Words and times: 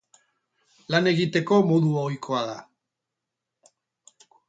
Lan 0.95 1.09
egiteko 1.11 1.61
modu 1.73 1.93
ohikoa 2.07 2.43
da. 2.51 2.59